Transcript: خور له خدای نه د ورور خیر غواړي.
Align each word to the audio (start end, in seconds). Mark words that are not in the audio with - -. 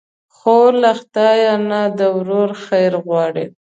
خور 0.35 0.71
له 0.83 0.91
خدای 0.99 1.41
نه 1.69 1.81
د 1.97 1.99
ورور 2.17 2.49
خیر 2.65 2.91
غواړي. 3.05 3.45